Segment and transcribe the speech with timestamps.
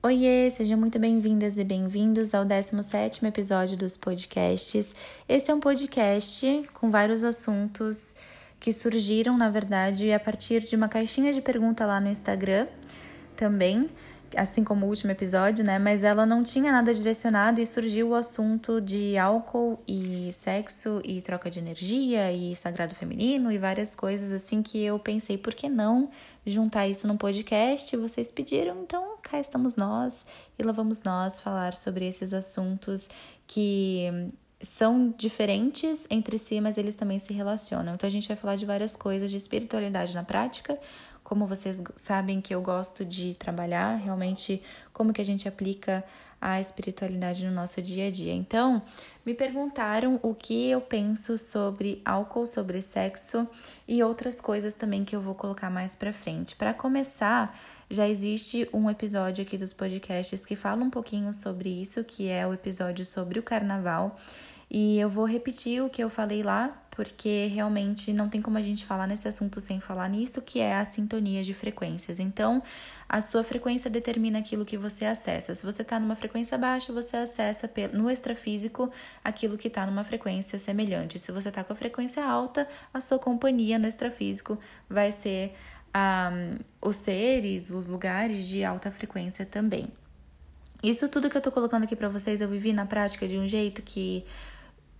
[0.00, 4.94] Oiê, sejam muito bem-vindas e bem-vindos ao 17 episódio dos podcasts.
[5.28, 8.14] Esse é um podcast com vários assuntos
[8.60, 12.68] que surgiram, na verdade, a partir de uma caixinha de pergunta lá no Instagram
[13.34, 13.88] também
[14.36, 15.78] assim como o último episódio, né?
[15.78, 21.22] Mas ela não tinha nada direcionado e surgiu o assunto de álcool e sexo e
[21.22, 25.68] troca de energia e sagrado feminino e várias coisas assim que eu pensei, por que
[25.68, 26.10] não
[26.50, 27.96] juntar isso num podcast?
[27.96, 30.26] Vocês pediram, então cá estamos nós
[30.58, 33.08] e lá vamos nós falar sobre esses assuntos
[33.46, 34.06] que
[34.60, 37.94] são diferentes entre si, mas eles também se relacionam.
[37.94, 40.78] Então a gente vai falar de várias coisas de espiritualidade na prática,
[41.22, 44.62] como vocês sabem que eu gosto de trabalhar, realmente
[44.98, 46.04] como que a gente aplica
[46.40, 48.34] a espiritualidade no nosso dia a dia.
[48.34, 48.82] Então,
[49.24, 53.46] me perguntaram o que eu penso sobre álcool, sobre sexo
[53.86, 56.56] e outras coisas também que eu vou colocar mais para frente.
[56.56, 57.56] Para começar,
[57.88, 62.44] já existe um episódio aqui dos podcasts que fala um pouquinho sobre isso, que é
[62.44, 64.16] o episódio sobre o carnaval.
[64.68, 68.60] E eu vou repetir o que eu falei lá, porque realmente não tem como a
[68.60, 72.18] gente falar nesse assunto sem falar nisso, que é a sintonia de frequências.
[72.18, 72.60] Então,
[73.08, 75.54] a sua frequência determina aquilo que você acessa.
[75.54, 78.90] Se você está numa frequência baixa, você acessa no extrafísico
[79.22, 81.20] aquilo que está numa frequência semelhante.
[81.20, 84.58] Se você está com a frequência alta, a sua companhia no extrafísico
[84.90, 85.54] vai ser
[85.94, 89.86] um, os seres, os lugares de alta frequência também.
[90.82, 93.46] Isso tudo que eu tô colocando aqui para vocês eu vivi na prática de um
[93.46, 94.24] jeito que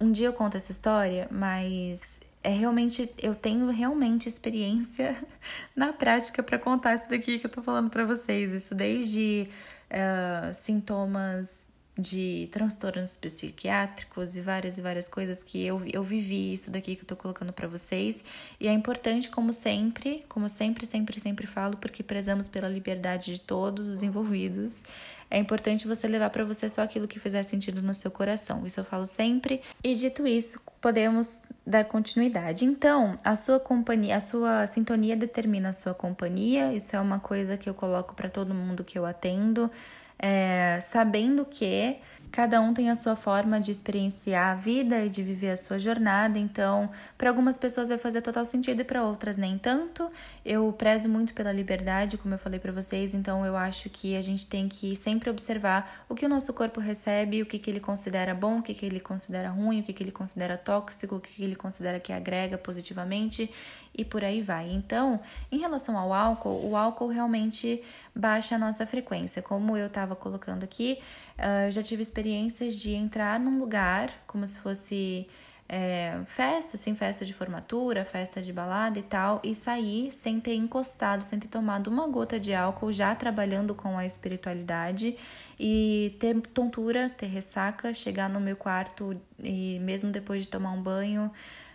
[0.01, 5.17] um dia eu conto essa história, mas é realmente eu tenho realmente experiência
[5.75, 8.53] na prática para contar isso daqui que eu tô falando para vocês.
[8.53, 9.49] Isso desde
[9.91, 11.68] uh, sintomas
[11.99, 17.03] de transtornos psiquiátricos e várias e várias coisas que eu, eu vivi isso daqui que
[17.03, 18.23] eu tô colocando para vocês.
[18.61, 23.41] E é importante, como sempre, como sempre, sempre, sempre falo, porque prezamos pela liberdade de
[23.41, 24.85] todos os envolvidos.
[25.31, 28.65] É importante você levar para você só aquilo que fizer sentido no seu coração.
[28.65, 29.61] Isso eu falo sempre.
[29.83, 32.65] E dito isso, podemos dar continuidade.
[32.65, 36.73] Então, a sua companhia, a sua sintonia determina a sua companhia.
[36.73, 39.71] Isso é uma coisa que eu coloco para todo mundo que eu atendo
[40.19, 41.99] é, sabendo que
[42.31, 45.79] cada um tem a sua forma de experienciar a vida e de viver a sua
[45.79, 46.39] jornada.
[46.39, 50.11] Então, para algumas pessoas vai fazer total sentido e para outras nem tanto.
[50.45, 54.23] Eu prezo muito pela liberdade, como eu falei para vocês, então eu acho que a
[54.23, 57.81] gente tem que sempre observar o que o nosso corpo recebe, o que, que ele
[57.81, 61.21] considera bom, o que, que ele considera ruim, o que, que ele considera tóxico, o
[61.21, 63.51] que, que ele considera que agrega positivamente
[63.97, 64.71] e por aí vai.
[64.71, 67.83] Então, em relação ao álcool, o álcool realmente
[68.19, 69.41] baixa a nossa frequência.
[69.41, 70.99] Como eu estava colocando aqui,
[71.39, 75.29] uh, eu já tive experiências de entrar num lugar como se fosse
[75.69, 80.55] é, festa, assim, festa de formatura, festa de balada e tal, e sair sem ter
[80.55, 85.17] encostado, sem ter tomado uma gota de álcool, já trabalhando com a espiritualidade
[85.61, 90.83] e ter tontura, ter ressaca, chegar no meu quarto e mesmo depois de tomar um
[90.83, 91.31] banho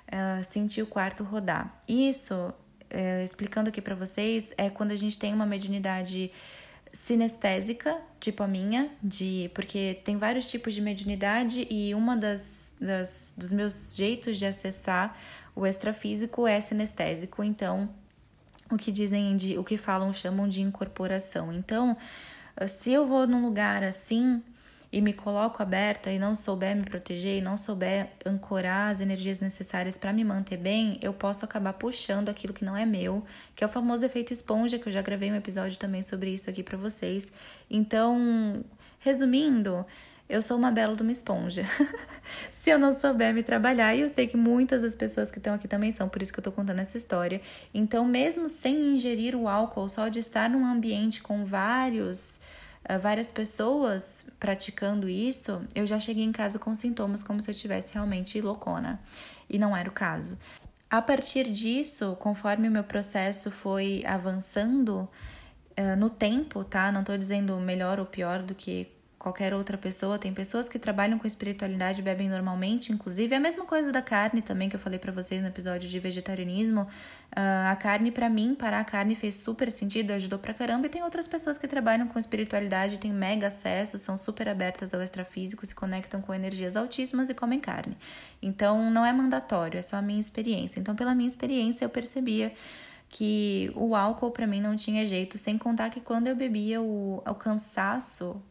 [0.08, 1.80] uh, sentir o quarto rodar.
[1.88, 2.52] Isso,
[2.94, 6.31] uh, explicando aqui para vocês, é quando a gente tem uma mediunidade
[6.94, 13.34] sinestésica, tipo a minha, de porque tem vários tipos de mediunidade e uma das, das
[13.36, 15.18] dos meus jeitos de acessar
[15.56, 17.90] o extrafísico é sinestésico, então
[18.72, 21.52] o que dizem de o que falam chamam de incorporação.
[21.52, 21.98] Então,
[22.68, 24.42] se eu vou num lugar assim,
[24.94, 29.40] e me coloco aberta e não souber me proteger e não souber ancorar as energias
[29.40, 33.24] necessárias para me manter bem, eu posso acabar puxando aquilo que não é meu,
[33.56, 36.48] que é o famoso efeito esponja, que eu já gravei um episódio também sobre isso
[36.48, 37.26] aqui para vocês.
[37.68, 38.64] Então,
[39.00, 39.84] resumindo,
[40.30, 41.66] eu sou uma bela de uma esponja.
[42.54, 45.56] Se eu não souber me trabalhar, e eu sei que muitas das pessoas que estão
[45.56, 47.42] aqui também são, por isso que eu tô contando essa história.
[47.74, 52.44] Então, mesmo sem ingerir o álcool, só de estar num ambiente com vários
[53.02, 57.94] várias pessoas praticando isso, eu já cheguei em casa com sintomas como se eu tivesse
[57.94, 59.00] realmente loucona.
[59.50, 60.38] E não era o caso.
[60.90, 65.10] A partir disso, conforme o meu processo foi avançando
[65.78, 66.92] uh, no tempo, tá?
[66.92, 68.93] Não tô dizendo melhor ou pior do que
[69.24, 70.20] qualquer outra pessoa.
[70.20, 73.34] Tem pessoas que trabalham com espiritualidade e bebem normalmente, inclusive.
[73.34, 75.98] É a mesma coisa da carne também, que eu falei para vocês no episódio de
[75.98, 76.81] vegetarianismo.
[76.81, 80.88] Uh, a carne, para mim, parar a carne fez super sentido, ajudou pra caramba.
[80.88, 85.02] E tem outras pessoas que trabalham com espiritualidade, têm mega acesso, são super abertas ao
[85.02, 87.98] extrafísico, se conectam com energias altíssimas e comem carne.
[88.42, 90.81] Então, não é mandatório, é só a minha experiência.
[90.81, 92.52] Então, pela minha experiência, eu percebia
[93.08, 97.24] que o álcool para mim não tinha jeito, sem contar que quando eu bebia o,
[97.26, 98.42] o cansaço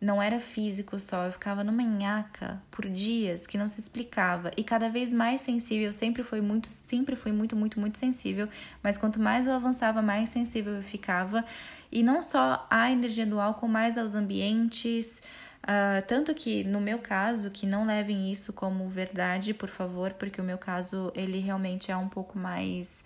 [0.00, 4.62] não era físico só, eu ficava numa nhaca por dias que não se explicava e
[4.62, 8.48] cada vez mais sensível, sempre fui muito, sempre fui muito, muito, muito sensível,
[8.82, 11.44] mas quanto mais eu avançava, mais sensível eu ficava
[11.90, 15.22] E não só a energia do álcool, mas aos ambientes.
[15.64, 20.40] Uh, tanto que no meu caso, que não levem isso como verdade, por favor, porque
[20.40, 23.04] o meu caso ele realmente é um pouco mais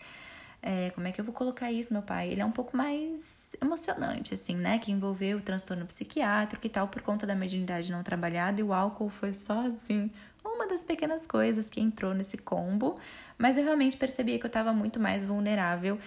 [0.62, 2.30] é, como é que eu vou colocar isso, meu pai?
[2.30, 4.78] Ele é um pouco mais emocionante, assim, né?
[4.78, 8.72] Que envolveu o transtorno psiquiátrico e tal, por conta da mediunidade não trabalhada, e o
[8.72, 10.08] álcool foi só, assim,
[10.44, 12.96] uma das pequenas coisas que entrou nesse combo,
[13.36, 15.98] mas eu realmente percebi que eu estava muito mais vulnerável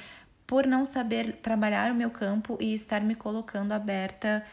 [0.48, 4.44] por não saber trabalhar o meu campo e estar me colocando aberta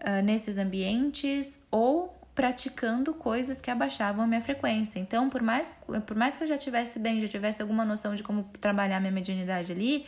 [0.00, 4.98] uh, nesses ambientes ou praticando coisas que abaixavam a minha frequência.
[4.98, 5.74] Então, por mais,
[6.06, 9.10] por mais que eu já tivesse bem, já tivesse alguma noção de como trabalhar minha
[9.10, 10.04] mediunidade ali,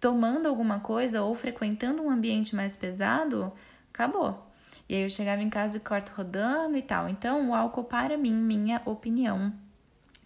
[0.00, 3.52] tomando alguma coisa ou frequentando um ambiente mais pesado,
[3.92, 4.50] acabou.
[4.88, 7.10] E aí eu chegava em casa e corto rodando e tal.
[7.10, 9.52] Então, o álcool, para mim, minha opinião,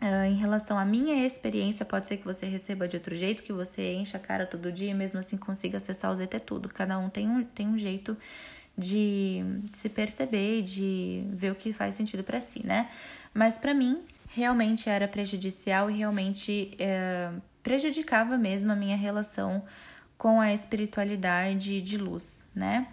[0.03, 3.53] Uh, em relação à minha experiência, pode ser que você receba de outro jeito, que
[3.53, 6.71] você encha a cara todo dia, mesmo assim consiga acessar o ZT tudo.
[6.71, 8.17] Cada um tem um, tem um jeito
[8.81, 12.89] de se perceber, de ver o que faz sentido para si, né?
[13.33, 17.31] Mas para mim, realmente era prejudicial e realmente é,
[17.63, 19.63] prejudicava mesmo a minha relação
[20.17, 22.89] com a espiritualidade de luz, né?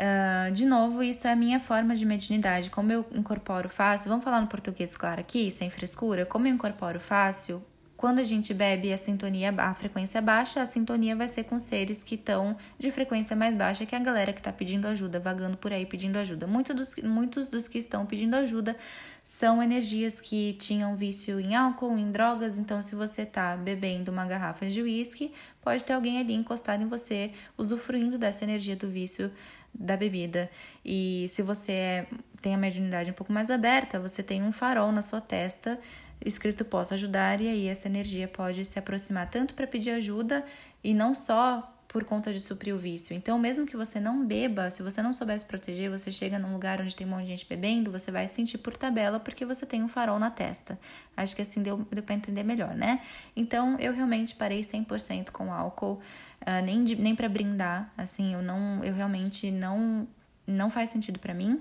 [0.00, 2.70] Uh, de novo, isso é a minha forma de mediunidade.
[2.70, 6.24] Como eu incorporo fácil, vamos falar no português claro aqui, sem frescura.
[6.24, 7.62] Como eu incorporo fácil,
[8.00, 12.02] quando a gente bebe a sintonia, a frequência baixa, a sintonia vai ser com seres
[12.02, 15.58] que estão de frequência mais baixa, que é a galera que está pedindo ajuda, vagando
[15.58, 16.46] por aí pedindo ajuda.
[16.46, 18.74] Muitos dos, muitos dos que estão pedindo ajuda
[19.22, 22.58] são energias que tinham vício em álcool, em drogas.
[22.58, 26.88] Então, se você está bebendo uma garrafa de uísque, pode ter alguém ali encostado em
[26.88, 29.30] você, usufruindo dessa energia do vício
[29.74, 30.50] da bebida.
[30.82, 32.06] E se você é,
[32.40, 35.78] tem a mediunidade um pouco mais aberta, você tem um farol na sua testa
[36.24, 40.44] escrito posso ajudar, e aí essa energia pode se aproximar tanto para pedir ajuda
[40.82, 43.16] e não só por conta de suprir o vício.
[43.16, 46.52] Então, mesmo que você não beba, se você não souber se proteger, você chega num
[46.52, 49.66] lugar onde tem um monte de gente bebendo, você vai sentir por tabela porque você
[49.66, 50.78] tem um farol na testa.
[51.16, 53.00] Acho que assim deu, deu para entender melhor, né?
[53.34, 56.00] Então, eu realmente parei 100% com álcool,
[56.42, 60.06] uh, nem, nem para brindar, assim, eu não, eu realmente não,
[60.46, 61.60] não faz sentido para mim.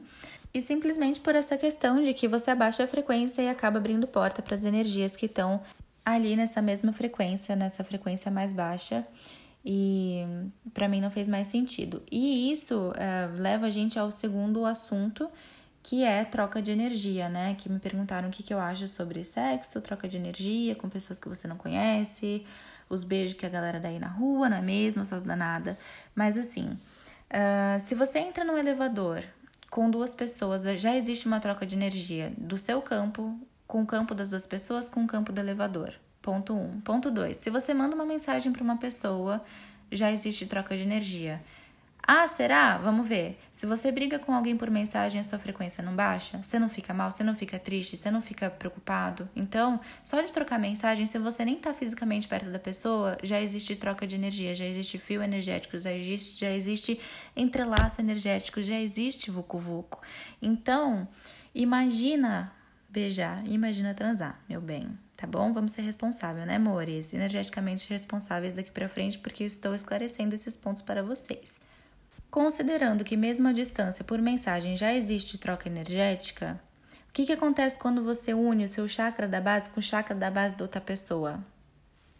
[0.53, 4.41] E simplesmente por essa questão de que você abaixa a frequência e acaba abrindo porta
[4.41, 5.61] para as energias que estão
[6.03, 9.05] ali nessa mesma frequência, nessa frequência mais baixa.
[9.63, 10.23] E
[10.73, 12.01] para mim não fez mais sentido.
[12.11, 15.29] E isso uh, leva a gente ao segundo assunto,
[15.83, 17.55] que é troca de energia, né?
[17.55, 21.19] Que me perguntaram o que, que eu acho sobre sexo, troca de energia com pessoas
[21.19, 22.45] que você não conhece,
[22.89, 25.05] os beijos que a galera dá aí na rua, não é mesmo?
[25.05, 25.77] Só danada.
[26.15, 29.23] Mas assim, uh, se você entra no elevador
[29.69, 34.15] com duas pessoas, já existe uma troca de energia do seu campo com o campo
[34.15, 35.93] das duas pessoas com o campo do elevador.
[36.21, 36.57] Ponto 1.
[36.57, 36.81] Um.
[36.81, 37.37] Ponto 2.
[37.37, 39.43] Se você manda uma mensagem para uma pessoa,
[39.91, 41.41] já existe troca de energia.
[42.11, 42.75] Ah, será?
[42.79, 43.37] Vamos ver.
[43.51, 46.41] Se você briga com alguém por mensagem, a sua frequência não baixa?
[46.41, 47.11] Você não fica mal?
[47.11, 47.95] Você não fica triste?
[47.95, 49.29] Você não fica preocupado?
[49.35, 53.75] Então, só de trocar mensagem, se você nem está fisicamente perto da pessoa, já existe
[53.75, 56.99] troca de energia, já existe fio energético, já existe, já existe
[57.35, 60.01] entrelaço energético, já existe vucu-vucu.
[60.41, 61.07] Então,
[61.53, 62.51] imagina
[62.89, 65.51] beijar, imagina transar, meu bem tá bom?
[65.51, 67.13] Vamos ser responsáveis, né, amores?
[67.13, 71.59] Energeticamente responsáveis daqui para frente, porque eu estou esclarecendo esses pontos para vocês.
[72.29, 76.61] Considerando que, mesmo à distância, por mensagem já existe troca energética,
[77.09, 80.15] o que, que acontece quando você une o seu chakra da base com o chakra
[80.15, 81.43] da base da outra pessoa?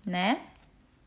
[0.06, 0.42] Né?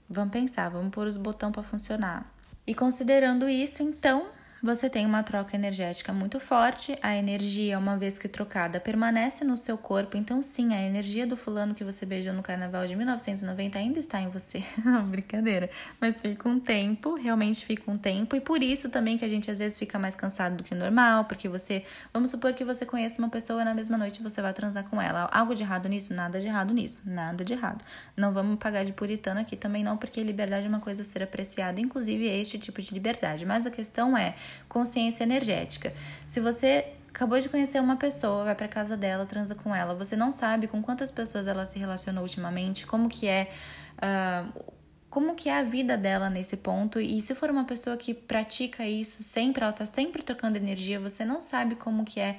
[0.09, 2.33] Vamos pensar, vamos pôr os botões para funcionar.
[2.65, 4.31] E considerando isso, então,
[4.63, 6.97] você tem uma troca energética muito forte.
[7.03, 10.17] A energia, uma vez que trocada, permanece no seu corpo.
[10.17, 14.21] Então, sim, a energia do fulano que você beijou no carnaval de 1990 ainda está
[14.21, 14.63] em você.
[15.11, 15.69] Brincadeira.
[16.01, 18.37] Mas fica um tempo, realmente fica um tempo.
[18.37, 21.25] E por isso também que a gente às vezes fica mais cansado do que normal,
[21.25, 21.85] porque você.
[22.13, 25.29] Vamos supor que você conheça uma pessoa na mesma noite você vai transar com ela.
[25.33, 26.15] Algo de errado nisso?
[26.15, 27.01] Nada de errado nisso.
[27.05, 27.85] Nada de errado.
[28.17, 31.23] Não vamos pagar de puritano aqui também, não, porque liberdade é uma coisa a ser
[31.23, 33.45] apreciada, inclusive este tipo de liberdade.
[33.45, 34.37] Mas a questão é
[34.69, 35.93] consciência energética.
[36.27, 40.17] Se você acabou de conhecer uma pessoa, vai para casa dela, transa com ela, você
[40.17, 43.53] não sabe com quantas pessoas ela se relacionou ultimamente, como que é
[43.99, 44.73] uh,
[45.11, 48.89] como que é a vida dela nesse ponto e se for uma pessoa que pratica
[48.89, 52.39] isso sempre, ela tá sempre trocando energia, você não sabe como que é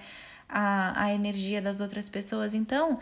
[0.50, 2.56] a, a energia das outras pessoas.
[2.56, 3.00] Então,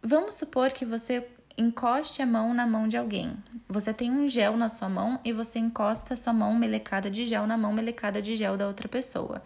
[0.00, 1.26] vamos supor que você
[1.56, 3.36] encoste a mão na mão de alguém.
[3.68, 7.24] Você tem um gel na sua mão e você encosta a sua mão melecada de
[7.24, 9.42] gel na mão melecada de gel da outra pessoa.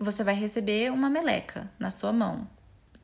[0.00, 2.46] Você vai receber uma meleca na sua mão.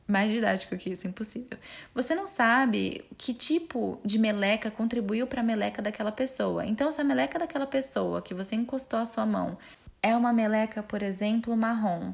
[0.06, 1.56] mais didático que isso, impossível.
[1.94, 6.66] Você não sabe que tipo de meleca contribuiu para a meleca daquela pessoa.
[6.66, 9.56] Então, se a meleca daquela pessoa que você encostou a sua mão
[10.02, 12.12] é uma meleca, por exemplo, marrom,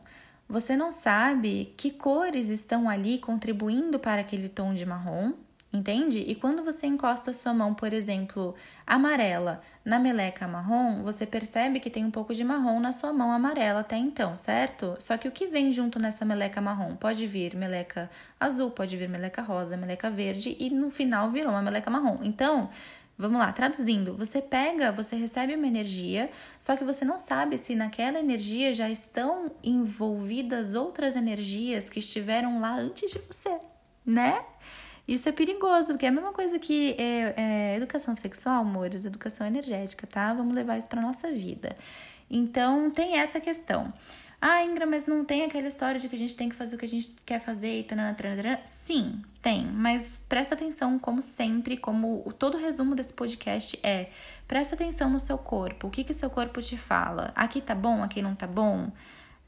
[0.48, 5.32] você não sabe que cores estão ali contribuindo para aquele tom de marrom
[5.72, 6.18] Entende?
[6.26, 11.88] E quando você encosta sua mão, por exemplo, amarela na meleca marrom, você percebe que
[11.88, 14.96] tem um pouco de marrom na sua mão amarela até então, certo?
[14.98, 16.96] Só que o que vem junto nessa meleca marrom?
[16.96, 21.62] Pode vir meleca azul, pode vir meleca rosa, meleca verde e no final virou uma
[21.62, 22.18] meleca marrom.
[22.22, 22.68] Então,
[23.20, 27.74] Vamos lá, traduzindo, você pega, você recebe uma energia, só que você não sabe se
[27.74, 33.58] naquela energia já estão envolvidas outras energias que estiveram lá antes de você,
[34.06, 34.42] né?
[35.06, 39.46] Isso é perigoso, porque é a mesma coisa que é, é educação sexual, amores, educação
[39.46, 40.32] energética, tá?
[40.32, 41.76] Vamos levar isso para nossa vida.
[42.30, 43.92] Então, tem essa questão.
[44.42, 46.78] Ah, Ingra, mas não tem aquela história de que a gente tem que fazer o
[46.78, 48.58] que a gente quer fazer e tanana, tanana.
[48.64, 54.08] Sim, tem, mas presta atenção, como sempre, como todo o resumo desse podcast é:
[54.48, 55.88] presta atenção no seu corpo.
[55.88, 57.32] O que que seu corpo te fala?
[57.34, 58.90] Aqui tá bom, aqui não tá bom?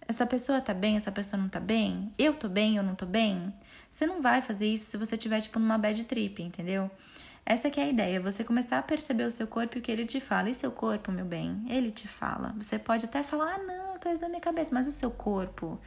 [0.07, 2.13] Essa pessoa tá bem, essa pessoa não tá bem?
[2.19, 3.51] Eu tô bem, eu não tô bem?
[3.93, 6.91] Você não vai fazer isso se você estiver, tipo, numa bad trip, entendeu?
[7.45, 9.93] Essa que é a ideia, você começar a perceber o seu corpo e o que
[9.93, 10.49] ele te fala.
[10.49, 12.55] E seu corpo, meu bem, ele te fala.
[12.57, 15.79] Você pode até falar, ah, não, coisa da minha cabeça, mas o seu corpo,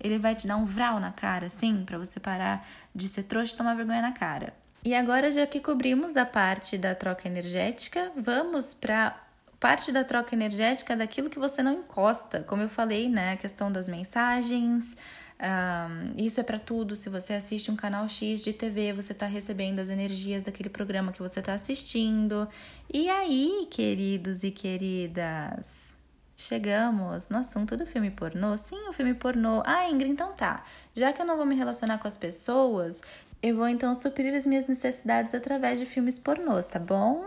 [0.00, 3.54] ele vai te dar um vral na cara, assim, para você parar de ser trouxa
[3.54, 4.52] e tomar vergonha na cara.
[4.84, 9.16] E agora, já que cobrimos a parte da troca energética, vamos para
[9.60, 12.42] parte da troca energética daquilo que você não encosta.
[12.42, 13.34] Como eu falei, né?
[13.34, 14.96] A questão das mensagens,
[15.42, 16.94] um, isso é para tudo.
[16.94, 21.10] Se você assiste um canal X de TV, você está recebendo as energias daquele programa
[21.12, 22.48] que você está assistindo.
[22.92, 25.96] E aí, queridos e queridas,
[26.36, 28.56] chegamos no assunto do filme pornô.
[28.56, 29.64] Sim, o filme pornô.
[29.66, 30.64] Ah, Ingrid, então tá.
[30.94, 33.00] Já que eu não vou me relacionar com as pessoas,
[33.42, 37.26] eu vou então suprir as minhas necessidades através de filmes pornôs, tá bom?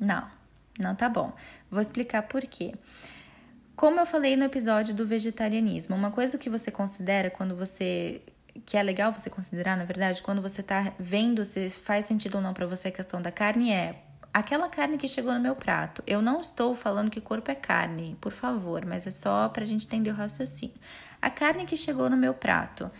[0.00, 0.26] Não,
[0.78, 1.34] não tá bom.
[1.70, 2.72] Vou explicar por quê.
[3.74, 8.22] Como eu falei no episódio do vegetarianismo, uma coisa que você considera quando você
[8.66, 12.42] que é legal você considerar, na verdade, quando você tá vendo se faz sentido ou
[12.42, 14.02] não para você a questão da carne é
[14.32, 16.02] aquela carne que chegou no meu prato.
[16.06, 19.86] Eu não estou falando que corpo é carne, por favor, mas é só pra gente
[19.86, 20.76] entender o raciocínio.
[21.20, 22.90] A carne que chegou no meu prato.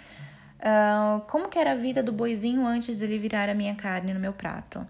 [0.58, 4.14] Uh, como que era a vida do boizinho antes de ele virar a minha carne
[4.14, 4.86] no meu prato?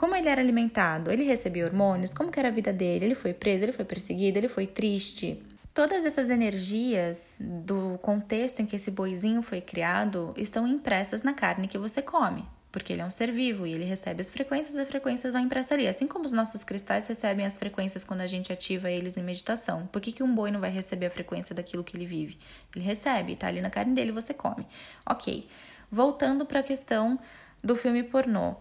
[0.00, 1.12] Como ele era alimentado?
[1.12, 2.14] Ele recebia hormônios?
[2.14, 3.04] Como era a vida dele?
[3.04, 3.66] Ele foi preso?
[3.66, 4.38] Ele foi perseguido?
[4.38, 5.42] Ele foi triste?
[5.74, 11.68] Todas essas energias do contexto em que esse boizinho foi criado estão impressas na carne
[11.68, 14.88] que você come, porque ele é um ser vivo e ele recebe as frequências, as
[14.88, 15.86] frequências vão impressar ali.
[15.86, 19.86] Assim como os nossos cristais recebem as frequências quando a gente ativa eles em meditação.
[19.88, 22.38] Por que, que um boi não vai receber a frequência daquilo que ele vive?
[22.74, 24.66] Ele recebe, tá ali na carne dele, você come.
[25.04, 25.46] Ok.
[25.92, 27.20] Voltando para a questão
[27.62, 28.56] do filme pornô.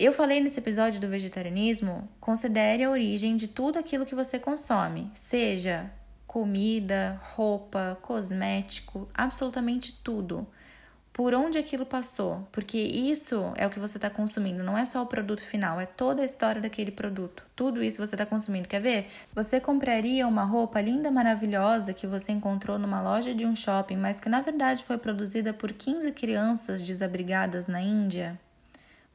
[0.00, 5.10] Eu falei nesse episódio do vegetarianismo, considere a origem de tudo aquilo que você consome,
[5.12, 5.90] seja
[6.24, 10.46] comida, roupa, cosmético, absolutamente tudo.
[11.12, 12.46] Por onde aquilo passou?
[12.52, 15.86] Porque isso é o que você está consumindo, não é só o produto final, é
[15.86, 17.42] toda a história daquele produto.
[17.56, 18.68] Tudo isso você está consumindo.
[18.68, 19.10] Quer ver?
[19.34, 24.20] Você compraria uma roupa linda, maravilhosa que você encontrou numa loja de um shopping, mas
[24.20, 28.38] que na verdade foi produzida por 15 crianças desabrigadas na Índia?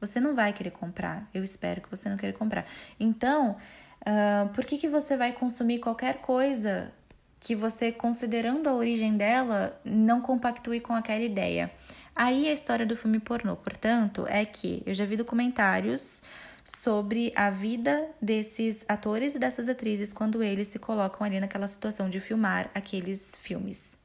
[0.04, 1.28] Você não vai querer comprar.
[1.32, 2.66] Eu espero que você não queira comprar.
[2.98, 3.56] Então,
[4.02, 6.92] uh, por que, que você vai consumir qualquer coisa
[7.40, 11.70] que você, considerando a origem dela, não compactue com aquela ideia?
[12.14, 16.22] Aí a história do filme pornô, portanto, é que eu já vi documentários
[16.64, 22.08] sobre a vida desses atores e dessas atrizes quando eles se colocam ali naquela situação
[22.08, 23.98] de filmar aqueles filmes.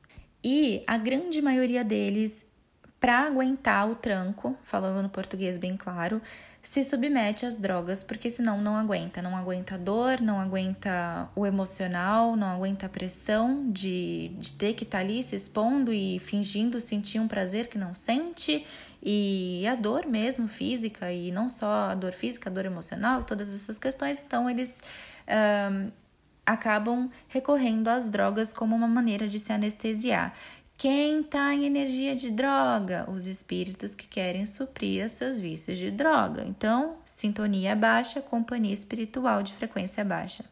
[0.44, 2.46] E a grande maioria deles
[3.00, 6.22] para aguentar o tranco, falando no português bem claro,
[6.62, 11.46] se submete às drogas, porque senão não aguenta, não aguenta a dor, não aguenta o
[11.46, 16.20] emocional, não aguenta a pressão de, de ter que estar tá ali se expondo e
[16.20, 18.65] fingindo sentir um prazer que não sente,
[19.01, 23.53] e a dor mesmo física, e não só a dor física, a dor emocional, todas
[23.53, 24.82] essas questões, então eles
[25.72, 25.89] um,
[26.46, 30.34] acabam recorrendo às drogas como uma maneira de se anestesiar.
[30.79, 33.05] Quem está em energia de droga?
[33.12, 36.41] Os espíritos que querem suprir os seus vícios de droga.
[36.48, 40.45] Então, sintonia baixa, companhia espiritual de frequência baixa.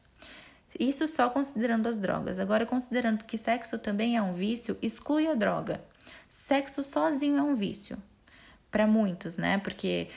[0.78, 2.40] Isso só considerando as drogas.
[2.40, 5.80] Agora, considerando que sexo também é um vício, exclui a droga.
[6.28, 7.98] Sexo sozinho é um vício.
[8.70, 9.60] Para muitos, né?
[9.60, 10.10] Porque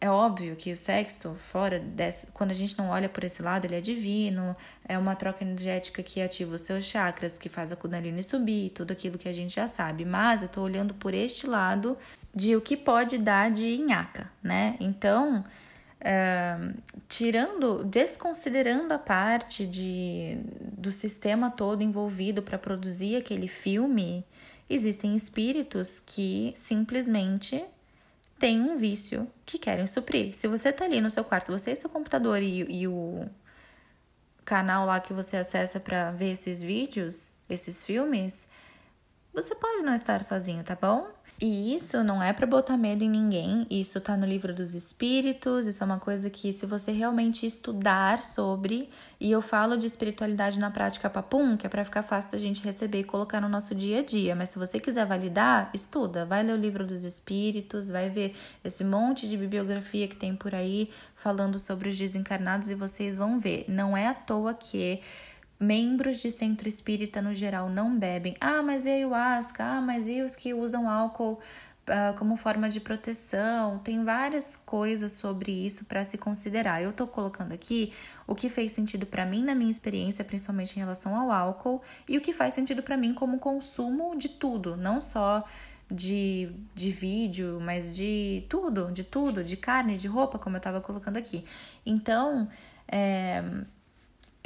[0.00, 3.64] é óbvio que o sexo, fora dessa, quando a gente não olha por esse lado,
[3.64, 4.54] ele é divino,
[4.86, 8.92] é uma troca energética que ativa os seus chakras, que faz a Kundalini subir, tudo
[8.92, 10.04] aquilo que a gente já sabe.
[10.04, 11.96] Mas eu tô olhando por este lado
[12.34, 14.76] de o que pode dar de nhaca, né?
[14.78, 15.42] Então,
[16.00, 16.54] é,
[17.08, 20.36] tirando, desconsiderando a parte de,
[20.76, 24.22] do sistema todo envolvido para produzir aquele filme,
[24.68, 27.64] existem espíritos que simplesmente
[28.38, 30.34] têm um vício que querem suprir.
[30.34, 33.28] Se você tá ali no seu quarto, você e seu computador e, e o
[34.44, 38.46] canal lá que você acessa para ver esses vídeos, esses filmes,
[39.32, 41.10] você pode não estar sozinho, tá bom?
[41.40, 45.66] E isso não é para botar medo em ninguém, isso tá no livro dos espíritos,
[45.66, 48.88] isso é uma coisa que se você realmente estudar sobre,
[49.18, 52.62] e eu falo de espiritualidade na prática papum, que é para ficar fácil da gente
[52.62, 56.44] receber e colocar no nosso dia a dia, mas se você quiser validar, estuda, vai
[56.44, 60.88] ler o livro dos espíritos, vai ver esse monte de bibliografia que tem por aí
[61.16, 63.64] falando sobre os desencarnados e vocês vão ver.
[63.66, 65.00] Não é à toa que
[65.64, 68.36] Membros de centro espírita no geral não bebem.
[68.40, 69.64] Ah, mas e a ayahuasca?
[69.64, 71.40] Ah, mas e os que usam álcool
[71.88, 73.78] uh, como forma de proteção?
[73.78, 76.82] Tem várias coisas sobre isso para se considerar.
[76.82, 77.92] Eu tô colocando aqui
[78.26, 82.18] o que fez sentido para mim na minha experiência, principalmente em relação ao álcool, e
[82.18, 85.44] o que faz sentido para mim como consumo de tudo, não só
[85.90, 90.80] de, de vídeo, mas de tudo, de tudo, de carne, de roupa, como eu estava
[90.80, 91.44] colocando aqui.
[91.86, 92.48] Então,
[92.86, 93.42] é,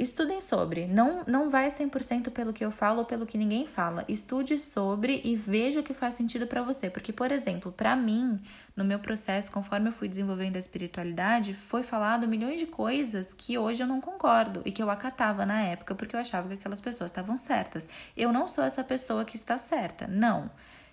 [0.01, 0.87] Estudem sobre.
[0.87, 4.05] Não, não vai 100% pelo que eu falo ou pelo que ninguém fala.
[4.07, 6.89] Estude sobre e veja o que faz sentido para você.
[6.89, 8.39] Porque, por exemplo, para mim,
[8.77, 13.57] no meu processo, conforme eu fui desenvolvendo a espiritualidade, foi falado milhões de coisas que
[13.57, 16.79] hoje eu não concordo e que eu acatava na época porque eu achava que aquelas
[16.79, 17.89] pessoas estavam certas.
[18.15, 20.07] Eu não sou essa pessoa que está certa.
[20.07, 20.49] Não.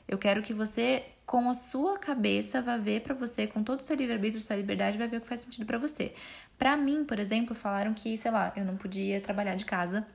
[0.09, 3.83] Eu quero que você, com a sua cabeça, vá ver para você, com todo o
[3.83, 6.13] seu livre-arbítrio, sua liberdade, vai ver o que faz sentido para você.
[6.59, 10.07] Para mim, por exemplo, falaram que, sei lá, eu não podia trabalhar de casa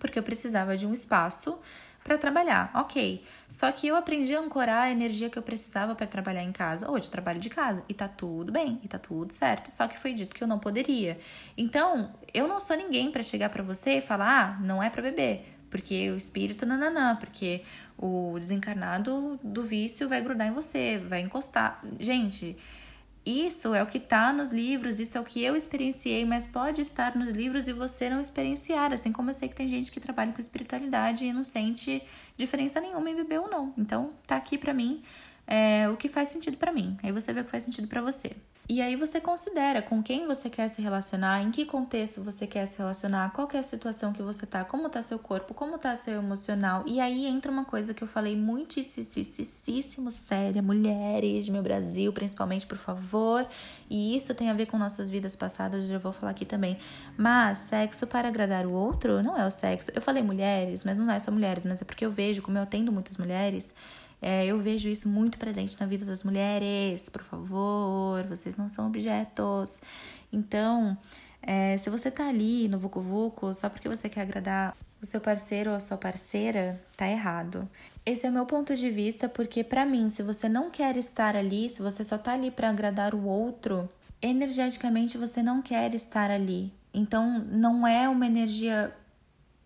[0.00, 1.58] porque eu precisava de um espaço
[2.04, 2.70] para trabalhar.
[2.74, 3.22] OK.
[3.48, 6.90] Só que eu aprendi a ancorar a energia que eu precisava para trabalhar em casa.
[6.90, 9.70] Hoje eu trabalho de casa e tá tudo bem, e tá tudo certo.
[9.70, 11.18] Só que foi dito que eu não poderia.
[11.56, 15.02] Então, eu não sou ninguém para chegar para você e falar: "Ah, não é para
[15.02, 17.62] beber" porque o espírito nananã, porque
[17.96, 21.80] o desencarnado do vício vai grudar em você, vai encostar.
[21.98, 22.56] Gente,
[23.28, 26.80] isso é o que está nos livros, isso é o que eu experienciei, mas pode
[26.80, 28.92] estar nos livros e você não experienciar.
[28.92, 32.02] Assim como eu sei que tem gente que trabalha com espiritualidade e não sente
[32.36, 33.74] diferença nenhuma em beber ou não.
[33.76, 35.02] Então, tá aqui para mim
[35.48, 36.96] é, o que faz sentido para mim.
[37.02, 38.36] Aí você vê o que faz sentido para você.
[38.70, 42.66] E aí você considera com quem você quer se relacionar, em que contexto você quer
[42.66, 45.96] se relacionar, qual é a situação que você tá, como tá seu corpo, como tá
[45.96, 46.84] seu emocional.
[46.86, 52.76] E aí entra uma coisa que eu falei muitíssimo séria, mulheres, meu Brasil, principalmente, por
[52.76, 53.46] favor.
[53.88, 56.76] E isso tem a ver com nossas vidas passadas, já vou falar aqui também.
[57.16, 59.90] Mas sexo para agradar o outro não é o sexo.
[59.94, 62.64] Eu falei mulheres, mas não é só mulheres, mas é porque eu vejo, como eu
[62.64, 63.74] atendo muitas mulheres,
[64.20, 67.08] é, eu vejo isso muito presente na vida das mulheres.
[67.08, 69.80] Por favor, vocês não são objetos.
[70.32, 70.96] Então,
[71.42, 75.20] é, se você tá ali no Vucu Vucu só porque você quer agradar o seu
[75.20, 77.68] parceiro ou a sua parceira, tá errado.
[78.04, 81.36] Esse é o meu ponto de vista, porque para mim, se você não quer estar
[81.36, 83.88] ali, se você só tá ali para agradar o outro,
[84.20, 86.72] energeticamente você não quer estar ali.
[86.92, 88.92] Então, não é uma energia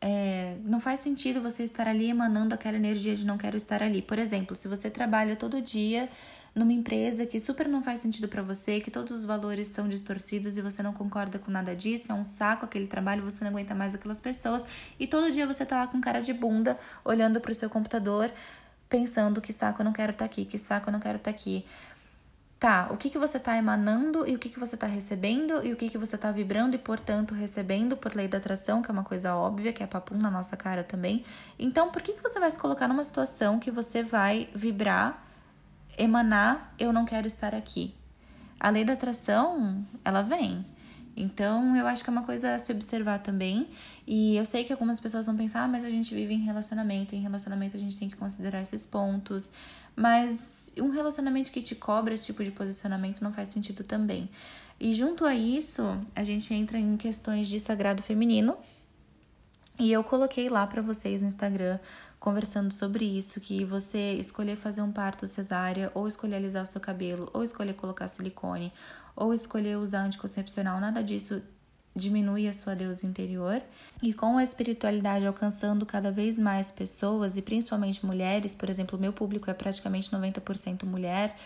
[0.05, 4.03] é, não faz sentido você estar ali emanando aquela energia de não quero estar ali.
[4.03, 6.09] Por exemplo, se você trabalha todo dia
[6.53, 10.57] numa empresa que super não faz sentido para você, que todos os valores estão distorcidos
[10.57, 13.77] e você não concorda com nada disso, é um saco aquele trabalho, você não aguenta
[13.77, 14.67] mais aquelas pessoas
[14.99, 18.29] e todo dia você tá lá com cara de bunda, olhando para o seu computador,
[18.89, 21.31] pensando que saco eu não quero estar tá aqui, que saco eu não quero estar
[21.31, 21.65] tá aqui
[22.63, 25.73] tá, o que, que você está emanando e o que, que você está recebendo e
[25.73, 28.95] o que, que você está vibrando e, portanto, recebendo por lei da atração, que é
[28.95, 31.25] uma coisa óbvia, que é papum na nossa cara também.
[31.59, 35.27] Então, por que, que você vai se colocar numa situação que você vai vibrar,
[35.99, 37.97] emanar, eu não quero estar aqui?
[38.61, 40.65] A lei da atração, ela vem.
[41.17, 43.69] Então, eu acho que é uma coisa a se observar também.
[44.07, 47.15] E eu sei que algumas pessoas vão pensar, ah, mas a gente vive em relacionamento,
[47.15, 49.53] em relacionamento a gente tem que considerar esses pontos.
[49.95, 54.29] Mas um relacionamento que te cobra esse tipo de posicionamento não faz sentido também.
[54.81, 55.83] E junto a isso,
[56.17, 58.57] a gente entra em questões de sagrado feminino.
[59.79, 61.79] E eu coloquei lá para vocês no Instagram
[62.23, 66.81] conversando sobre isso, que você escolher fazer um parto cesárea, ou escolher alisar o seu
[66.81, 68.73] cabelo, ou escolher colocar silicone,
[69.17, 71.43] ou escolher usar anticoncepcional, nada disso
[71.97, 73.61] diminui a sua deusa interior.
[74.01, 79.13] E com a espiritualidade alcançando cada vez mais pessoas, e principalmente mulheres, por exemplo, meu
[79.13, 81.37] público é praticamente 90% mulher,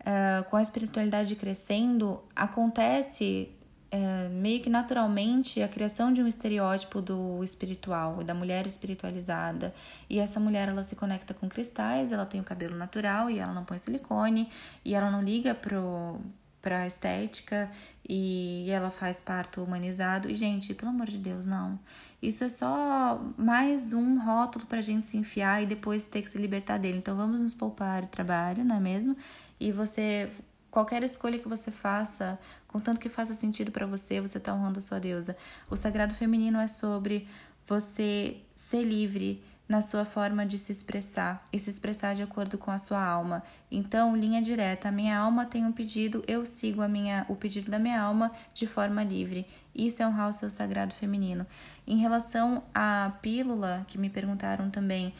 [0.00, 3.52] uh, com a espiritualidade crescendo, acontece
[3.90, 9.74] é, meio que naturalmente a criação de um estereótipo do espiritual, da mulher espiritualizada.
[10.08, 13.52] E essa mulher ela se conecta com cristais, ela tem o cabelo natural e ela
[13.52, 14.48] não põe silicone
[14.84, 16.20] e ela não liga pro
[16.60, 17.70] para estética
[18.06, 20.28] e ela faz parto humanizado.
[20.28, 21.78] E gente, pelo amor de Deus, não.
[22.20, 26.28] Isso é só mais um rótulo para a gente se enfiar e depois ter que
[26.28, 26.98] se libertar dele.
[26.98, 29.16] Então vamos nos poupar o trabalho, não é mesmo?
[29.60, 30.30] E você
[30.78, 32.38] qualquer escolha que você faça,
[32.68, 35.36] contanto que faça sentido para você, você está honrando a sua deusa.
[35.68, 37.26] O sagrado feminino é sobre
[37.66, 42.70] você ser livre na sua forma de se expressar e se expressar de acordo com
[42.70, 43.42] a sua alma.
[43.72, 47.72] Então, linha direta, a minha alma tem um pedido, eu sigo a minha, o pedido
[47.72, 49.48] da minha alma de forma livre.
[49.74, 51.44] Isso é honrar o seu sagrado feminino.
[51.88, 55.12] Em relação à pílula, que me perguntaram também,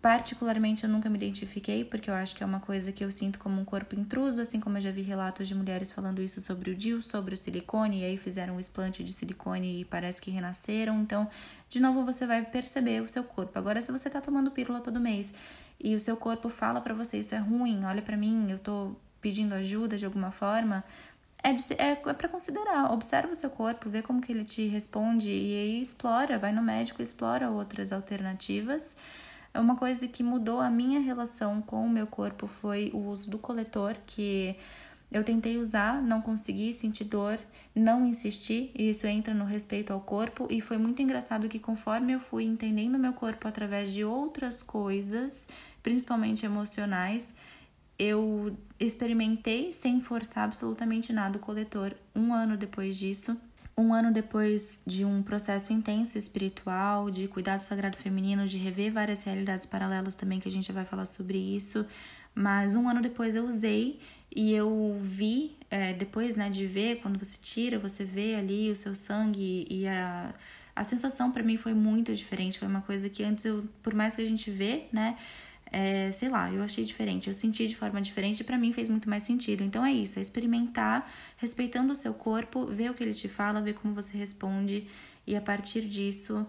[0.00, 3.36] Particularmente, eu nunca me identifiquei, porque eu acho que é uma coisa que eu sinto
[3.40, 6.70] como um corpo intruso, assim como eu já vi relatos de mulheres falando isso sobre
[6.70, 10.30] o DIU, sobre o silicone, e aí fizeram um explante de silicone e parece que
[10.30, 11.00] renasceram.
[11.00, 11.28] Então,
[11.68, 13.58] de novo, você vai perceber o seu corpo.
[13.58, 15.32] Agora, se você tá tomando pílula todo mês
[15.82, 18.94] e o seu corpo fala para você, isso é ruim, olha para mim, eu tô
[19.20, 20.84] pedindo ajuda de alguma forma,
[21.42, 22.92] é, de, é, é para considerar.
[22.92, 26.62] Observa o seu corpo, vê como que ele te responde e aí explora, vai no
[26.62, 28.94] médico, explora outras alternativas.
[29.54, 33.38] Uma coisa que mudou a minha relação com o meu corpo foi o uso do
[33.38, 34.54] coletor, que
[35.10, 37.38] eu tentei usar, não consegui, senti dor,
[37.74, 42.12] não insisti, e isso entra no respeito ao corpo, e foi muito engraçado que conforme
[42.12, 45.48] eu fui entendendo meu corpo através de outras coisas,
[45.82, 47.34] principalmente emocionais,
[47.98, 53.36] eu experimentei sem forçar absolutamente nada o coletor um ano depois disso
[53.78, 59.22] um ano depois de um processo intenso espiritual, de cuidado sagrado feminino, de rever várias
[59.22, 61.86] realidades paralelas também, que a gente vai falar sobre isso.
[62.34, 64.00] Mas um ano depois eu usei
[64.34, 68.76] e eu vi, é, depois né, de ver, quando você tira, você vê ali o
[68.76, 70.34] seu sangue e a,
[70.74, 72.58] a sensação para mim foi muito diferente.
[72.58, 75.16] Foi uma coisa que antes, eu, por mais que a gente vê, né?
[75.70, 78.88] É, sei lá, eu achei diferente, eu senti de forma diferente e para mim fez
[78.88, 79.62] muito mais sentido.
[79.62, 83.60] Então é isso, é experimentar, respeitando o seu corpo, ver o que ele te fala,
[83.60, 84.86] ver como você responde
[85.26, 86.46] e a partir disso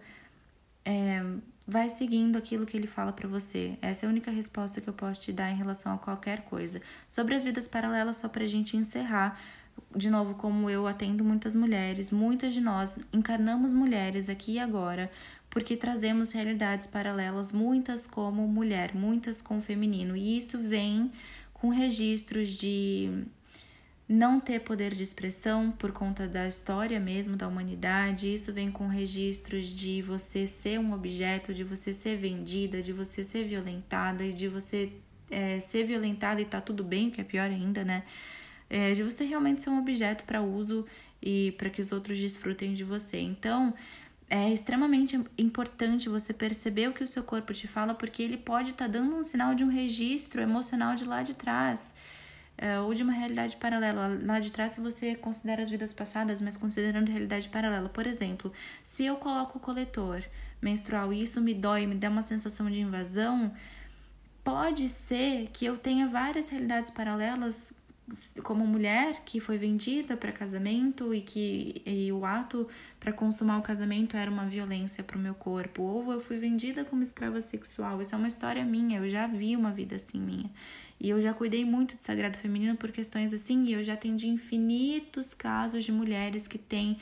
[0.86, 1.22] é,
[1.68, 3.78] vai seguindo aquilo que ele fala para você.
[3.82, 6.82] Essa é a única resposta que eu posso te dar em relação a qualquer coisa.
[7.08, 9.40] Sobre as vidas paralelas, só pra gente encerrar,
[9.96, 15.12] de novo, como eu atendo muitas mulheres, muitas de nós encarnamos mulheres aqui e agora
[15.50, 21.12] porque trazemos realidades paralelas, muitas como mulher, muitas com feminino, e isso vem
[21.54, 23.26] com registros de
[24.10, 28.34] não ter poder de expressão por conta da história mesmo da humanidade.
[28.34, 33.24] Isso vem com registros de você ser um objeto, de você ser vendida, de você
[33.24, 34.92] ser violentada, de você
[35.30, 38.04] é, ser violentada e tá tudo bem, que é pior ainda, né?
[38.68, 40.88] É, de você realmente ser um objeto para uso
[41.22, 43.20] e para que os outros desfrutem de você.
[43.20, 43.76] Então,
[44.30, 48.72] é extremamente importante você perceber o que o seu corpo te fala, porque ele pode
[48.72, 51.94] estar tá dando um sinal de um registro emocional de lá de trás,
[52.56, 54.20] é, ou de uma realidade paralela.
[54.24, 57.90] Lá de trás, se você considera as vidas passadas, mas considerando realidade paralela.
[57.90, 60.24] Por exemplo, se eu coloco o coletor
[60.62, 63.52] menstrual e isso me dói, me dá uma sensação de invasão,
[64.44, 67.74] pode ser que eu tenha várias realidades paralelas
[68.44, 72.68] como mulher que foi vendida para casamento e que e o ato
[73.00, 76.84] para consumar o casamento era uma violência para o meu corpo, ou eu fui vendida
[76.84, 78.02] como escrava sexual.
[78.02, 80.50] Isso é uma história minha, eu já vi uma vida assim minha.
[81.00, 84.28] E eu já cuidei muito de sagrado feminino por questões assim, e eu já atendi
[84.28, 86.98] infinitos casos de mulheres que têm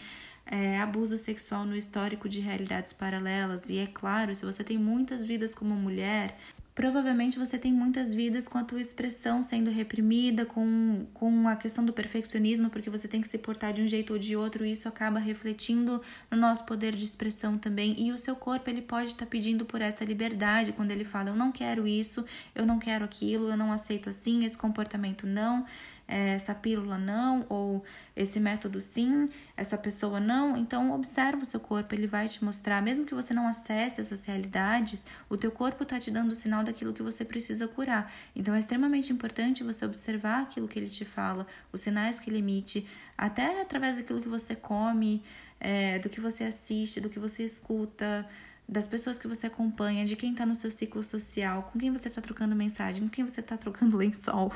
[0.46, 3.70] é, abuso sexual no histórico de realidades paralelas.
[3.70, 6.38] E é claro, se você tem muitas vidas como mulher,
[6.78, 11.84] provavelmente você tem muitas vidas com a tua expressão sendo reprimida, com, com a questão
[11.84, 14.74] do perfeccionismo, porque você tem que se portar de um jeito ou de outro, e
[14.74, 18.00] isso acaba refletindo no nosso poder de expressão também.
[18.00, 21.30] E o seu corpo, ele pode estar tá pedindo por essa liberdade quando ele fala:
[21.30, 25.66] Eu não quero isso, eu não quero aquilo, eu não aceito assim, esse comportamento não.
[26.08, 27.84] É, essa pílula não, ou
[28.15, 30.56] esse método sim, essa pessoa não.
[30.56, 34.24] Então, observa o seu corpo, ele vai te mostrar, mesmo que você não acesse essas
[34.26, 38.12] realidades, o teu corpo está te dando sinal daquilo que você precisa curar.
[38.36, 42.39] Então, é extremamente importante você observar aquilo que ele te fala, os sinais que ele
[42.39, 45.22] emite, até através daquilo que você come,
[45.60, 48.28] é, do que você assiste, do que você escuta
[48.68, 52.10] das pessoas que você acompanha, de quem está no seu ciclo social, com quem você
[52.10, 54.52] está trocando mensagem, com quem você está trocando lençol,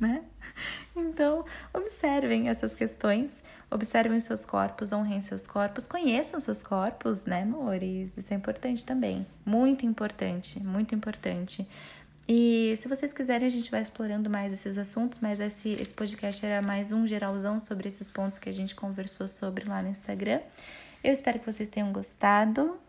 [0.00, 0.22] né?
[0.94, 1.44] Então,
[1.74, 8.16] observem essas questões, observem os seus corpos, honrem seus corpos, conheçam seus corpos, né, amores?
[8.16, 11.68] Isso é importante também, muito importante, muito importante.
[12.28, 16.44] E se vocês quiserem, a gente vai explorando mais esses assuntos, mas esse, esse podcast
[16.44, 20.40] era mais um geralzão sobre esses pontos que a gente conversou sobre lá no Instagram.
[21.02, 22.78] Eu espero que vocês tenham gostado